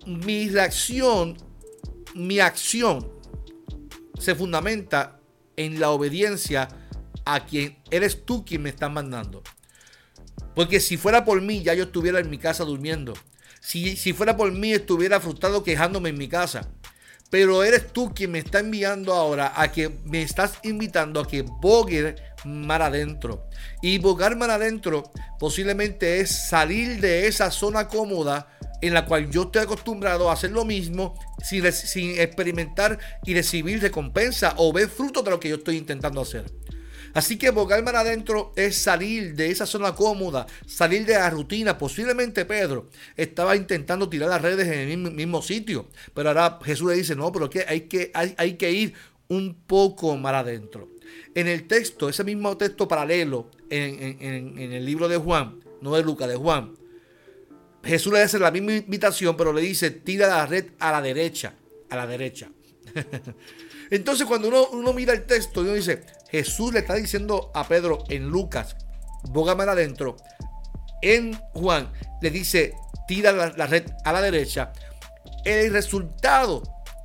mi 0.06 0.48
reacción, 0.48 1.36
mi 2.14 2.40
acción 2.40 3.08
se 4.18 4.34
fundamenta 4.34 5.20
en 5.56 5.80
la 5.80 5.90
obediencia 5.90 6.68
a 7.24 7.46
quien 7.46 7.78
eres 7.90 8.24
tú 8.24 8.44
quien 8.44 8.62
me 8.62 8.70
está 8.70 8.88
mandando. 8.88 9.42
Porque 10.54 10.80
si 10.80 10.96
fuera 10.96 11.24
por 11.24 11.40
mí, 11.40 11.62
ya 11.62 11.74
yo 11.74 11.84
estuviera 11.84 12.20
en 12.20 12.30
mi 12.30 12.38
casa 12.38 12.64
durmiendo. 12.64 13.14
Si, 13.60 13.96
si 13.96 14.12
fuera 14.12 14.36
por 14.36 14.50
mí, 14.52 14.72
estuviera 14.72 15.20
frustrado 15.20 15.62
quejándome 15.62 16.10
en 16.10 16.18
mi 16.18 16.28
casa. 16.28 16.68
Pero 17.30 17.62
eres 17.62 17.92
tú 17.92 18.12
quien 18.12 18.32
me 18.32 18.40
está 18.40 18.58
enviando 18.58 19.14
ahora 19.14 19.52
a 19.54 19.70
que 19.70 19.88
me 20.04 20.22
estás 20.22 20.58
invitando 20.64 21.20
a 21.20 21.28
que 21.28 21.42
bogue 21.42 22.16
mar 22.44 22.82
adentro. 22.82 23.48
Y 23.82 23.98
bogar 23.98 24.36
mar 24.36 24.50
adentro 24.50 25.10
posiblemente 25.38 26.20
es 26.20 26.30
salir 26.48 27.00
de 27.00 27.26
esa 27.26 27.50
zona 27.50 27.88
cómoda 27.88 28.48
en 28.80 28.94
la 28.94 29.04
cual 29.04 29.30
yo 29.30 29.42
estoy 29.42 29.62
acostumbrado 29.62 30.30
a 30.30 30.32
hacer 30.32 30.50
lo 30.50 30.64
mismo 30.64 31.14
sin, 31.42 31.70
sin 31.72 32.18
experimentar 32.18 32.98
y 33.24 33.34
recibir 33.34 33.80
recompensa 33.80 34.54
o 34.56 34.72
ver 34.72 34.88
fruto 34.88 35.22
de 35.22 35.30
lo 35.30 35.40
que 35.40 35.50
yo 35.50 35.56
estoy 35.56 35.76
intentando 35.76 36.20
hacer. 36.20 36.44
Así 37.12 37.36
que 37.36 37.50
bogar 37.50 37.82
mar 37.82 37.96
adentro 37.96 38.52
es 38.56 38.76
salir 38.76 39.34
de 39.34 39.50
esa 39.50 39.66
zona 39.66 39.94
cómoda, 39.94 40.46
salir 40.66 41.04
de 41.04 41.14
la 41.14 41.28
rutina. 41.28 41.76
Posiblemente 41.76 42.44
Pedro 42.44 42.88
estaba 43.16 43.56
intentando 43.56 44.08
tirar 44.08 44.28
las 44.28 44.42
redes 44.42 44.68
en 44.68 44.90
el 44.90 45.12
mismo, 45.12 45.42
sitio, 45.42 45.88
pero 46.14 46.28
ahora 46.28 46.58
Jesús 46.64 46.88
le 46.90 46.96
dice, 46.96 47.16
no, 47.16 47.32
pero 47.32 47.50
que 47.50 47.64
hay 47.66 47.82
que, 47.82 48.10
hay, 48.14 48.34
hay 48.36 48.54
que 48.54 48.70
ir 48.70 48.94
un 49.28 49.54
poco 49.66 50.16
mar 50.16 50.34
adentro. 50.34 50.88
En 51.34 51.46
el 51.46 51.66
texto, 51.66 52.08
ese 52.08 52.24
mismo 52.24 52.56
texto 52.56 52.88
paralelo, 52.88 53.50
en, 53.68 54.58
el 54.58 54.84
libro 54.84 55.08
de 55.08 55.16
Juan, 55.16 55.60
no 55.80 55.94
de 55.94 56.02
Lucas, 56.02 56.28
de 56.28 56.36
Juan, 56.36 56.74
Jesús 57.84 58.12
le 58.12 58.22
hace 58.22 58.38
la 58.38 58.50
misma 58.50 58.74
invitación, 58.74 59.36
pero 59.36 59.52
le 59.52 59.62
dice, 59.62 59.90
tira 59.90 60.28
la 60.28 60.46
red 60.46 60.66
a 60.78 60.90
la 60.92 61.00
derecha, 61.00 61.54
a 61.88 61.96
la 61.96 62.06
derecha. 62.06 62.50
Entonces 63.90 64.26
cuando 64.26 64.68
uno, 64.72 64.92
mira 64.92 65.12
el 65.12 65.24
texto, 65.24 65.60
uno 65.60 65.72
dice, 65.72 66.04
Jesús 66.30 66.72
le 66.72 66.80
está 66.80 66.94
diciendo 66.94 67.50
a 67.54 67.66
Pedro 67.66 68.04
en 68.08 68.28
Lucas, 68.28 68.76
bógame 69.24 69.64
adentro. 69.64 70.16
En 71.02 71.34
Juan 71.54 71.90
le 72.20 72.30
dice, 72.30 72.74
tira 73.08 73.32
la, 73.32 73.48
la 73.56 73.66
red 73.66 73.86
a 74.04 74.12
la 74.12 74.20
derecha. 74.20 74.72
El 75.44 75.72
resultado 75.72 76.62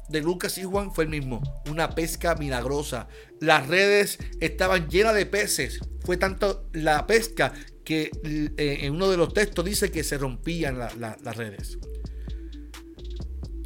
de 0.10 0.22
Lucas 0.22 0.58
y 0.58 0.64
Juan 0.64 0.94
fue 0.94 1.06
el 1.06 1.10
mismo, 1.10 1.42
una 1.70 1.90
pesca 1.90 2.36
milagrosa. 2.36 3.08
Las 3.40 3.68
redes 3.68 4.20
estaban 4.40 4.88
llenas 4.90 5.16
de 5.16 5.26
peces. 5.26 5.80
Fue 6.02 6.18
tanto 6.18 6.70
la 6.74 7.08
pesca 7.08 7.54
que 7.84 8.12
eh, 8.58 8.80
en 8.82 8.94
uno 8.94 9.10
de 9.10 9.18
los 9.18 9.34
textos 9.34 9.66
dice 9.66 9.92
que 9.92 10.04
se 10.04 10.18
rompían 10.18 10.78
las 10.78 11.38
redes. 11.38 11.78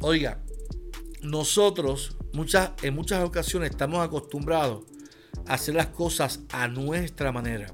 Oiga, 0.02 0.42
nosotros 1.22 2.16
muchas, 2.32 2.72
en 2.82 2.94
muchas 2.94 3.22
ocasiones 3.24 3.70
estamos 3.70 4.04
acostumbrados 4.04 4.84
a 5.46 5.54
hacer 5.54 5.74
las 5.74 5.88
cosas 5.88 6.40
a 6.50 6.68
nuestra 6.68 7.32
manera. 7.32 7.72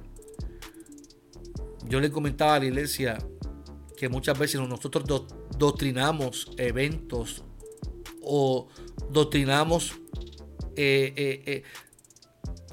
Yo 1.88 2.00
le 2.00 2.10
comentaba 2.10 2.56
a 2.56 2.58
la 2.58 2.66
iglesia 2.66 3.18
que 3.96 4.08
muchas 4.08 4.38
veces 4.38 4.60
nosotros 4.60 5.04
doctrinamos 5.56 6.50
eventos 6.58 7.44
o 8.26 8.68
doctrinamos 9.10 9.94
eh, 10.76 11.14
eh, 11.16 11.42
eh, 11.46 11.62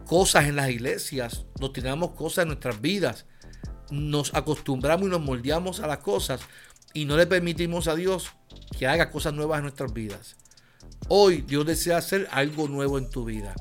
cosas 0.05 0.45
en 0.45 0.55
las 0.55 0.69
iglesias, 0.69 1.45
doctrinamos 1.55 2.11
cosas 2.11 2.43
en 2.43 2.49
nuestras 2.49 2.81
vidas, 2.81 3.25
nos 3.91 4.33
acostumbramos 4.33 5.07
y 5.07 5.11
nos 5.11 5.21
moldeamos 5.21 5.79
a 5.79 5.87
las 5.87 5.99
cosas 5.99 6.41
y 6.93 7.05
no 7.05 7.15
le 7.15 7.27
permitimos 7.27 7.87
a 7.87 7.95
Dios 7.95 8.31
que 8.77 8.87
haga 8.87 9.11
cosas 9.11 9.33
nuevas 9.33 9.59
en 9.59 9.63
nuestras 9.63 9.93
vidas. 9.93 10.35
Hoy 11.07 11.41
Dios 11.41 11.65
desea 11.65 11.97
hacer 11.97 12.27
algo 12.31 12.67
nuevo 12.67 12.97
en 12.97 13.09
tu 13.09 13.23
vida. 13.23 13.55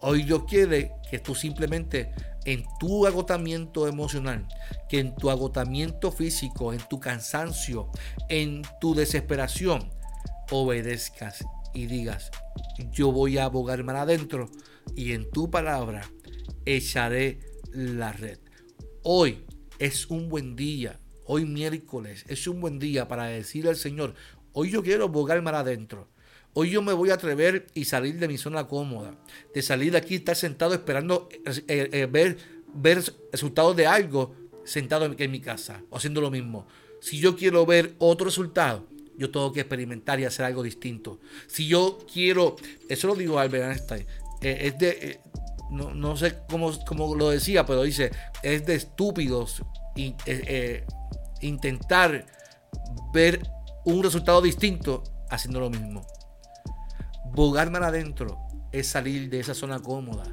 Hoy 0.00 0.24
Dios 0.24 0.44
quiere 0.48 0.92
que 1.10 1.18
tú 1.18 1.34
simplemente 1.34 2.12
en 2.44 2.64
tu 2.78 3.06
agotamiento 3.06 3.86
emocional, 3.86 4.46
que 4.88 4.98
en 4.98 5.14
tu 5.14 5.30
agotamiento 5.30 6.12
físico, 6.12 6.72
en 6.72 6.80
tu 6.88 7.00
cansancio, 7.00 7.90
en 8.28 8.62
tu 8.80 8.94
desesperación, 8.94 9.90
obedezcas 10.50 11.44
y 11.72 11.86
digas, 11.86 12.30
yo 12.92 13.12
voy 13.12 13.38
a 13.38 13.44
abogar 13.44 13.82
mar 13.84 13.96
adentro 13.96 14.50
y 14.94 15.12
en 15.12 15.30
tu 15.30 15.50
palabra 15.50 16.10
echaré 16.64 17.40
la 17.72 18.12
red. 18.12 18.38
Hoy 19.02 19.44
es 19.78 20.08
un 20.10 20.28
buen 20.28 20.56
día, 20.56 21.00
hoy 21.26 21.44
miércoles, 21.44 22.24
es 22.28 22.46
un 22.46 22.60
buen 22.60 22.78
día 22.78 23.08
para 23.08 23.26
decirle 23.26 23.70
al 23.70 23.76
Señor, 23.76 24.14
hoy 24.52 24.70
yo 24.70 24.82
quiero 24.82 25.08
bogar 25.08 25.42
mar 25.42 25.54
adentro. 25.54 26.08
Hoy 26.56 26.70
yo 26.70 26.82
me 26.82 26.92
voy 26.92 27.10
a 27.10 27.14
atrever 27.14 27.66
y 27.74 27.84
salir 27.84 28.20
de 28.20 28.28
mi 28.28 28.38
zona 28.38 28.68
cómoda, 28.68 29.16
de 29.52 29.60
salir 29.60 29.90
de 29.90 29.98
aquí, 29.98 30.14
estar 30.14 30.36
sentado 30.36 30.72
esperando 30.72 31.28
eh, 31.32 31.88
eh, 31.92 32.06
ver, 32.06 32.38
ver 32.72 33.02
resultados 33.32 33.74
de 33.74 33.88
algo 33.88 34.36
sentado 34.64 35.12
en, 35.18 35.30
mi 35.30 35.40
casa 35.40 35.82
haciendo 35.90 36.20
lo 36.20 36.30
mismo. 36.30 36.66
Si 37.00 37.18
yo 37.18 37.36
quiero 37.36 37.66
ver 37.66 37.96
otro 37.98 38.26
resultado, 38.26 38.86
yo 39.16 39.30
tengo 39.30 39.52
que 39.52 39.60
experimentar 39.60 40.20
y 40.20 40.24
hacer 40.24 40.46
algo 40.46 40.62
distinto. 40.62 41.20
Si 41.46 41.66
yo 41.66 41.98
quiero, 42.12 42.56
eso 42.88 43.06
lo 43.08 43.14
digo 43.14 43.38
Albert 43.38 43.72
Einstein, 43.72 44.06
eh, 44.40 44.58
es 44.62 44.78
de, 44.78 45.20
no, 45.70 46.16
sé 46.16 46.38
cómo, 46.48 46.72
cómo, 46.86 47.14
lo 47.14 47.30
decía, 47.30 47.64
pero 47.66 47.82
dice, 47.82 48.10
es 48.42 48.66
de 48.66 48.74
estúpidos 48.74 49.62
intentar 51.40 52.26
ver 53.12 53.42
un 53.84 54.02
resultado 54.02 54.40
distinto 54.42 55.04
haciendo 55.30 55.60
lo 55.60 55.70
mismo. 55.70 56.06
Bogar 57.32 57.70
mal 57.70 57.84
adentro 57.84 58.38
es 58.72 58.88
salir 58.88 59.30
de 59.30 59.40
esa 59.40 59.54
zona 59.54 59.80
cómoda. 59.80 60.24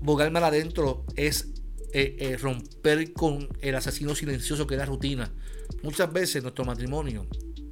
Bogar 0.00 0.30
mal 0.30 0.44
adentro 0.44 1.04
es 1.16 1.48
eh, 1.92 2.16
eh, 2.18 2.36
romper 2.36 3.12
con 3.12 3.48
el 3.60 3.74
asesino 3.74 4.14
silencioso 4.14 4.66
que 4.66 4.74
es 4.74 4.78
la 4.78 4.86
rutina. 4.86 5.32
Muchas 5.82 6.12
veces 6.12 6.42
nuestro 6.42 6.64
matrimonio, 6.64 7.26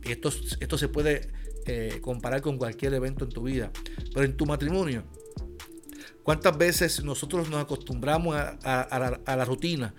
esto, 0.04 0.30
esto 0.60 0.78
se 0.78 0.88
puede 0.88 1.28
eh, 1.66 1.98
comparar 2.02 2.42
con 2.42 2.58
cualquier 2.58 2.92
evento 2.92 3.24
en 3.24 3.30
tu 3.30 3.42
vida, 3.42 3.70
pero 4.12 4.26
en 4.26 4.36
tu 4.36 4.44
matrimonio, 4.44 5.04
¿cuántas 6.22 6.56
veces 6.58 7.02
nosotros 7.02 7.48
nos 7.48 7.62
acostumbramos 7.62 8.36
a, 8.36 9.20
la, 9.26 9.44
rutina? 9.46 9.94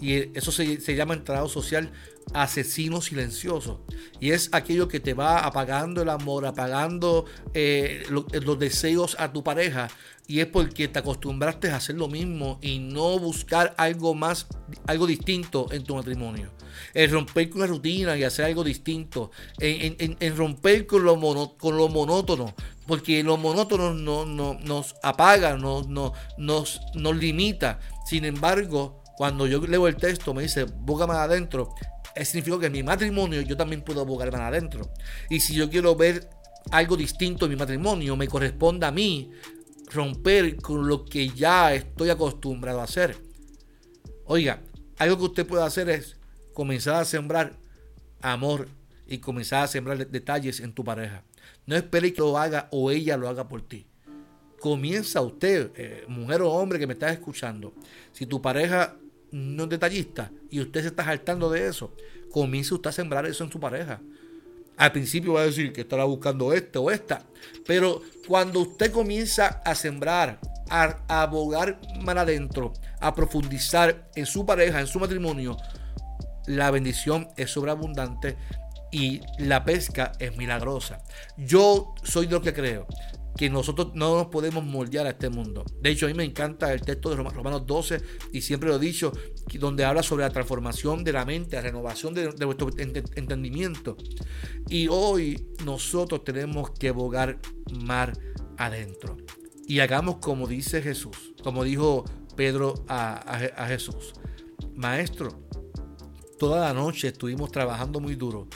Y 0.00 0.36
eso 0.36 0.52
se, 0.52 0.80
se 0.80 0.94
llama 0.94 1.14
entrado 1.14 1.48
social 1.48 1.92
asesino 2.32 3.00
silencioso. 3.00 3.80
Y 4.20 4.30
es 4.30 4.48
aquello 4.52 4.88
que 4.88 5.00
te 5.00 5.14
va 5.14 5.40
apagando 5.40 6.02
el 6.02 6.08
amor, 6.08 6.46
apagando 6.46 7.26
eh, 7.54 8.04
los 8.08 8.58
deseos 8.58 9.16
a 9.18 9.32
tu 9.32 9.42
pareja. 9.44 9.88
Y 10.28 10.40
es 10.40 10.46
porque 10.46 10.88
te 10.88 10.98
acostumbraste 10.98 11.70
a 11.70 11.76
hacer 11.76 11.94
lo 11.94 12.08
mismo 12.08 12.58
y 12.60 12.80
no 12.80 13.18
buscar 13.18 13.74
algo 13.78 14.14
más, 14.14 14.48
algo 14.86 15.06
distinto 15.06 15.68
en 15.70 15.84
tu 15.84 15.94
matrimonio. 15.94 16.50
En 16.94 17.10
romper 17.10 17.48
con 17.48 17.60
la 17.60 17.68
rutina 17.68 18.16
y 18.16 18.24
hacer 18.24 18.46
algo 18.46 18.64
distinto. 18.64 19.30
En, 19.60 20.36
romper 20.36 20.86
con 20.86 21.04
lo, 21.04 21.56
con 21.56 21.76
lo 21.76 21.88
monótono. 21.88 22.54
Porque 22.86 23.22
lo 23.22 23.36
monótono 23.36 23.94
no, 23.94 24.24
nos 24.24 24.96
apaga, 25.02 25.56
nos, 25.56 25.86
nos, 25.88 26.80
nos 26.94 27.16
limita. 27.16 27.78
Sin 28.06 28.24
embargo, 28.24 29.02
cuando 29.16 29.46
yo 29.46 29.60
leo 29.60 29.88
el 29.88 29.96
texto, 29.96 30.34
me 30.34 30.42
dice, 30.42 30.64
búscame 30.64 31.14
adentro 31.14 31.74
significa 32.24 32.58
que 32.60 32.66
en 32.66 32.72
mi 32.72 32.82
matrimonio 32.82 33.42
yo 33.42 33.56
también 33.56 33.82
puedo 33.82 34.00
abogarme 34.00 34.38
adentro. 34.38 34.88
Y 35.28 35.40
si 35.40 35.54
yo 35.54 35.68
quiero 35.68 35.94
ver 35.94 36.30
algo 36.70 36.96
distinto 36.96 37.44
en 37.44 37.50
mi 37.50 37.56
matrimonio, 37.56 38.16
me 38.16 38.28
corresponde 38.28 38.86
a 38.86 38.90
mí 38.90 39.30
romper 39.92 40.56
con 40.56 40.88
lo 40.88 41.04
que 41.04 41.28
ya 41.28 41.74
estoy 41.74 42.10
acostumbrado 42.10 42.80
a 42.80 42.84
hacer. 42.84 43.16
Oiga, 44.24 44.62
algo 44.98 45.18
que 45.18 45.24
usted 45.24 45.46
puede 45.46 45.64
hacer 45.64 45.90
es 45.90 46.16
comenzar 46.54 46.94
a 46.94 47.04
sembrar 47.04 47.58
amor 48.22 48.68
y 49.06 49.18
comenzar 49.18 49.64
a 49.64 49.68
sembrar 49.68 50.08
detalles 50.08 50.60
en 50.60 50.72
tu 50.72 50.84
pareja. 50.84 51.22
No 51.66 51.76
espere 51.76 52.12
que 52.12 52.20
lo 52.20 52.38
haga 52.38 52.68
o 52.72 52.90
ella 52.90 53.16
lo 53.16 53.28
haga 53.28 53.46
por 53.46 53.62
ti. 53.62 53.86
Comienza 54.58 55.20
usted, 55.20 55.70
eh, 55.76 56.04
mujer 56.08 56.42
o 56.42 56.50
hombre 56.50 56.78
que 56.78 56.86
me 56.86 56.94
estás 56.94 57.12
escuchando. 57.12 57.74
Si 58.12 58.26
tu 58.26 58.40
pareja 58.40 58.96
no 59.36 59.64
es 59.64 59.68
detallista 59.68 60.30
y 60.50 60.60
usted 60.60 60.82
se 60.82 60.88
está 60.88 61.04
saltando 61.04 61.50
de 61.50 61.68
eso, 61.68 61.92
comience 62.30 62.74
usted 62.74 62.90
a 62.90 62.92
sembrar 62.92 63.26
eso 63.26 63.44
en 63.44 63.52
su 63.52 63.60
pareja. 63.60 64.00
Al 64.76 64.92
principio 64.92 65.34
va 65.34 65.40
a 65.40 65.46
decir 65.46 65.72
que 65.72 65.82
estará 65.82 66.04
buscando 66.04 66.52
este 66.52 66.78
o 66.78 66.90
esta, 66.90 67.22
pero 67.66 68.02
cuando 68.26 68.60
usted 68.60 68.90
comienza 68.90 69.62
a 69.64 69.74
sembrar, 69.74 70.38
a, 70.68 71.22
abogar 71.22 71.80
mal 72.02 72.18
adentro, 72.18 72.72
a 73.00 73.14
profundizar 73.14 74.10
en 74.14 74.26
su 74.26 74.44
pareja, 74.44 74.80
en 74.80 74.86
su 74.86 74.98
matrimonio, 74.98 75.56
la 76.46 76.70
bendición 76.70 77.28
es 77.36 77.50
sobreabundante 77.50 78.36
y 78.92 79.20
la 79.38 79.64
pesca 79.64 80.12
es 80.18 80.36
milagrosa. 80.36 81.02
Yo 81.36 81.94
soy 82.02 82.26
de 82.26 82.32
lo 82.32 82.42
que 82.42 82.52
creo 82.52 82.86
que 83.36 83.50
nosotros 83.50 83.92
no 83.94 84.16
nos 84.16 84.26
podemos 84.28 84.64
moldear 84.64 85.06
a 85.06 85.10
este 85.10 85.28
mundo. 85.28 85.64
De 85.80 85.90
hecho, 85.90 86.06
a 86.06 86.08
mí 86.08 86.14
me 86.14 86.24
encanta 86.24 86.72
el 86.72 86.80
texto 86.80 87.10
de 87.10 87.16
Romanos 87.16 87.66
12 87.66 88.00
y 88.32 88.40
siempre 88.40 88.68
lo 88.68 88.76
he 88.76 88.78
dicho, 88.78 89.12
donde 89.58 89.84
habla 89.84 90.02
sobre 90.02 90.24
la 90.24 90.30
transformación 90.30 91.04
de 91.04 91.12
la 91.12 91.24
mente, 91.24 91.56
la 91.56 91.62
renovación 91.62 92.14
de, 92.14 92.28
vuestro 92.44 92.70
entendimiento. 92.78 93.96
Y 94.68 94.88
hoy 94.88 95.46
nosotros 95.64 96.24
tenemos 96.24 96.70
que 96.70 96.90
bogar 96.90 97.38
mar 97.84 98.12
adentro. 98.56 99.16
Y 99.66 99.80
hagamos 99.80 100.16
como 100.16 100.46
dice 100.46 100.80
Jesús, 100.80 101.34
como 101.42 101.64
dijo 101.64 102.04
Pedro 102.36 102.84
a 102.88 103.66
Jesús. 103.68 104.14
Maestro, 104.74 105.46
toda 106.38 106.60
la 106.60 106.74
noche 106.74 107.08
estuvimos 107.08 107.50
trabajando 107.50 108.00
muy 108.00 108.14
duro 108.14 108.46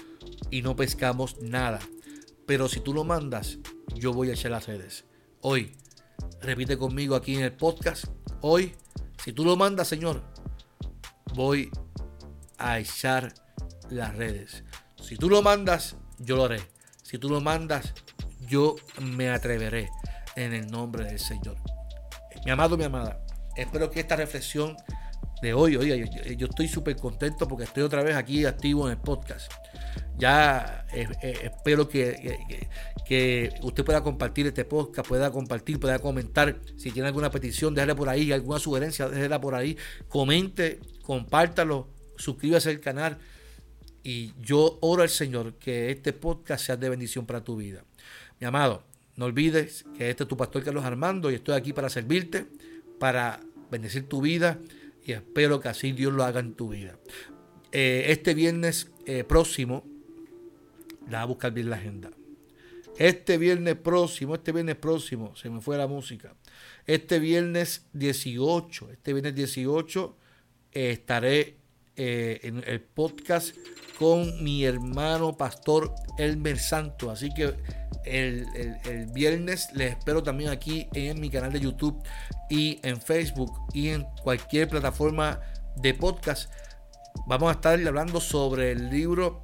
y 0.51 0.63
no 0.63 0.77
pescamos 0.77 1.41
nada. 1.41 1.81
Pero 2.51 2.69
si 2.69 2.81
tú 2.81 2.93
lo 2.93 3.05
mandas, 3.05 3.59
yo 3.95 4.13
voy 4.13 4.29
a 4.29 4.33
echar 4.33 4.51
las 4.51 4.67
redes. 4.67 5.05
Hoy, 5.41 5.77
repite 6.41 6.77
conmigo 6.77 7.15
aquí 7.15 7.37
en 7.37 7.45
el 7.45 7.53
podcast. 7.53 8.07
Hoy, 8.41 8.75
si 9.23 9.33
tú 9.33 9.45
lo 9.45 9.55
mandas, 9.55 9.87
Señor, 9.87 10.21
voy 11.33 11.71
a 12.59 12.81
echar 12.81 13.33
las 13.89 14.17
redes. 14.17 14.65
Si 15.01 15.15
tú 15.15 15.31
lo 15.31 15.43
mandas, 15.43 15.95
yo 16.19 16.35
lo 16.35 16.47
haré. 16.47 16.61
Si 17.05 17.19
tú 17.19 17.29
lo 17.29 17.41
mandas, 17.41 17.95
yo 18.49 18.75
me 19.01 19.31
atreveré 19.31 19.89
en 20.35 20.53
el 20.53 20.69
nombre 20.73 21.05
del 21.05 21.21
Señor. 21.21 21.55
Mi 22.45 22.51
amado, 22.51 22.77
mi 22.77 22.83
amada, 22.83 23.25
espero 23.55 23.93
que 23.93 24.01
esta 24.01 24.17
reflexión 24.17 24.77
de 25.43 25.55
hoy, 25.55 25.77
oiga, 25.77 25.97
yo, 25.97 26.47
estoy 26.47 26.69
súper 26.69 26.97
contento 26.97 27.49
porque 27.49 27.65
estoy 27.65 27.83
otra 27.83 28.03
vez 28.03 28.15
aquí 28.15 28.45
activo 28.45 28.87
en 28.87 28.93
el 28.93 28.99
podcast. 28.99 29.51
Ya 30.19 30.87
eh, 30.93 31.09
eh, 31.23 31.39
espero 31.45 31.89
que, 31.89 32.39
que, 33.07 33.51
usted 33.63 33.85
pueda 33.85 34.03
compartir 34.03 34.47
este 34.47 34.67
podcast, 34.67 35.09
pueda 35.09 35.31
compartir, 35.31 35.81
pueda 35.81 35.99
comentar. 35.99 36.61
Si 36.77 36.91
tiene 36.91 37.09
alguna 37.09 37.31
petición, 37.31 37.75
déjala 37.75 37.95
por 37.95 38.11
ahí, 38.11 38.31
alguna 38.33 38.59
sugerencia, 38.59 39.09
déjela 39.09 39.41
por 39.41 39.55
ahí. 39.55 39.79
Comente, 40.09 40.79
compártalo, 41.03 41.89
suscríbase 42.17 42.69
al 42.69 42.81
canal. 42.81 43.19
Y 44.03 44.33
yo 44.41 44.79
oro 44.83 45.03
al 45.03 45.09
Señor 45.09 45.55
que 45.55 45.91
este 45.91 46.13
podcast 46.13 46.67
sea 46.67 46.77
de 46.77 46.89
bendición 46.91 47.25
para 47.25 47.43
tu 47.43 47.57
vida. 47.57 47.85
Mi 48.41 48.47
amado, 48.47 48.83
no 49.17 49.25
olvides 49.25 49.85
que 49.97 50.11
este 50.11 50.25
es 50.25 50.29
tu 50.29 50.37
pastor 50.37 50.63
Carlos 50.63 50.85
Armando 50.85 51.31
y 51.31 51.35
estoy 51.35 51.55
aquí 51.55 51.73
para 51.73 51.89
servirte, 51.89 52.47
para 52.99 53.41
bendecir 53.71 54.07
tu 54.07 54.21
vida 54.21 54.59
y 55.11 55.13
espero 55.13 55.61
que 55.61 55.69
así 55.69 55.93
Dios 55.93 56.13
lo 56.13 56.25
haga 56.25 56.41
en 56.41 56.55
tu 56.55 56.69
vida. 56.69 56.99
Eh, 57.73 58.07
este 58.09 58.35
viernes 58.35 58.91
próximo 59.27 59.85
la 61.09 61.19
va 61.19 61.23
a 61.23 61.27
buscar 61.27 61.53
bien 61.53 61.69
la 61.69 61.77
agenda. 61.77 62.11
Este 62.99 63.39
viernes 63.39 63.77
próximo, 63.77 64.35
este 64.35 64.53
viernes 64.53 64.77
próximo, 64.77 65.35
se 65.35 65.49
me 65.49 65.61
fue 65.61 65.77
la 65.79 65.87
música. 65.87 66.35
Este 66.87 67.19
viernes 67.19 67.87
18, 67.95 68.91
este 68.93 69.13
viernes 69.13 69.35
18 69.35 70.17
eh, 70.73 70.91
estaré 70.91 71.57
eh, 71.97 72.41
en 72.43 72.63
el 72.67 72.81
podcast 72.81 73.55
con 73.99 74.43
mi 74.43 74.65
hermano 74.65 75.37
pastor 75.37 75.95
Elmer 76.19 76.59
Santo. 76.59 77.11
Así 77.11 77.33
que 77.35 77.55
el, 78.05 78.47
el, 78.85 79.07
viernes 79.13 79.69
les 79.75 79.97
espero 79.97 80.23
también 80.23 80.51
aquí 80.51 80.89
en 80.95 81.21
mi 81.21 81.31
canal 81.31 81.53
de 81.53 81.61
YouTube 81.61 82.03
y 82.49 82.79
en 82.83 83.01
Facebook 83.01 83.53
y 83.73 83.89
en 83.89 84.05
cualquier 84.23 84.69
plataforma 84.69 85.41
de 85.77 85.95
podcast. 85.95 86.51
Vamos 87.27 87.51
a 87.51 87.53
estar 87.53 87.87
hablando 87.87 88.21
sobre 88.21 88.73
el 88.73 88.91
libro 88.91 89.41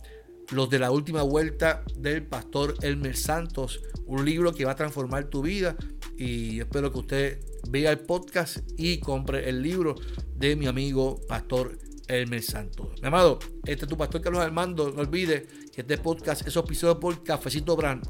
los 0.50 0.70
de 0.70 0.78
la 0.78 0.90
última 0.90 1.22
vuelta 1.22 1.82
del 1.96 2.24
pastor 2.24 2.74
Elmer 2.82 3.16
Santos, 3.16 3.82
un 4.06 4.24
libro 4.24 4.54
que 4.54 4.64
va 4.64 4.72
a 4.72 4.76
transformar 4.76 5.24
tu 5.24 5.42
vida 5.42 5.76
y 6.16 6.60
espero 6.60 6.92
que 6.92 6.98
usted 6.98 7.40
vea 7.68 7.90
el 7.90 7.98
podcast 7.98 8.58
y 8.76 9.00
compre 9.00 9.48
el 9.48 9.62
libro 9.62 9.96
de 10.36 10.56
mi 10.56 10.66
amigo 10.66 11.20
pastor 11.28 11.78
Elmer 12.08 12.42
Santos. 12.42 12.88
Mi 13.00 13.06
amado, 13.08 13.38
este 13.64 13.84
es 13.84 13.88
tu 13.88 13.96
pastor 13.96 14.20
Carlos 14.20 14.42
Armando, 14.42 14.90
no 14.90 15.00
olvide 15.00 15.46
que 15.72 15.80
este 15.82 15.98
podcast 15.98 16.44
es 16.46 16.56
auspiciado 16.56 17.00
por 17.00 17.22
Cafecito 17.22 17.76
Brand. 17.76 18.04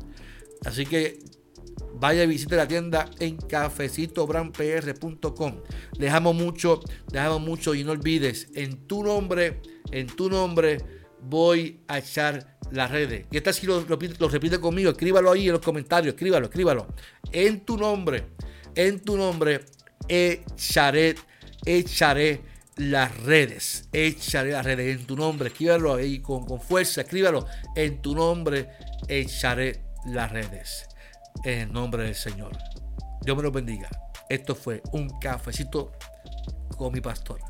Así 0.65 0.87
que 0.87 1.19
vaya 1.95 2.25
y 2.25 2.27
visite 2.27 2.57
la 2.57 2.67
tienda 2.69 3.11
en 3.19 3.37
cafecitobrandpr.com. 3.37 5.61
Dejamos 5.99 6.35
mucho, 6.35 6.81
dejamos 7.11 7.41
mucho 7.41 7.75
y 7.75 7.85
no 7.85 7.93
olvides, 7.93 8.49
en 8.55 8.87
tu 8.87 9.03
nombre, 9.03 9.63
en 9.91 10.07
tu 10.07 10.31
nombre, 10.31 10.79
voy 11.23 11.81
a 11.89 11.99
echar 11.99 12.57
las 12.71 12.91
redes. 12.91 13.27
Y 13.31 13.37
esta 13.37 13.53
si 13.53 13.67
lo, 13.67 13.85
repite 13.85 14.61
conmigo, 14.61 14.91
escríbalo 14.91 15.31
ahí 15.31 15.47
en 15.47 15.53
los 15.53 15.63
comentarios, 15.63 16.15
escríbalo, 16.15 16.47
escríbalo. 16.47 16.87
En 17.33 17.65
tu 17.65 17.77
nombre, 17.77 18.27
en 18.75 19.01
tu 19.01 19.17
nombre, 19.17 19.61
echaré, 20.09 21.15
echaré 21.65 22.41
las 22.77 23.17
redes. 23.23 23.89
Echaré 23.93 24.53
las 24.53 24.65
redes 24.65 24.99
en 24.99 25.07
tu 25.07 25.17
nombre. 25.17 25.49
Escríbalo 25.49 25.95
ahí 25.95 26.21
con, 26.21 26.45
con 26.47 26.61
fuerza. 26.61 27.03
Escríbalo. 27.03 27.47
En 27.75 28.01
tu 28.01 28.15
nombre 28.15 28.71
echaré 29.09 29.83
las 30.07 30.31
redes. 30.31 30.89
En 31.45 31.61
el 31.61 31.73
nombre 31.73 32.05
del 32.05 32.15
Señor. 32.15 32.57
Dios 33.23 33.37
me 33.37 33.43
lo 33.43 33.51
bendiga. 33.51 33.89
Esto 34.29 34.55
fue 34.55 34.83
un 34.93 35.09
cafecito 35.21 35.93
con 36.77 36.93
mi 36.93 37.01
pastor. 37.01 37.41